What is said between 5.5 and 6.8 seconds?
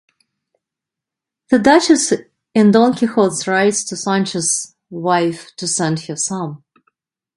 to send her some.